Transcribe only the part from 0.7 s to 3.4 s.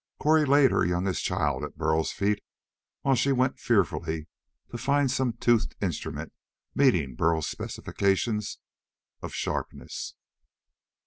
her youngest child at Burl's feet while she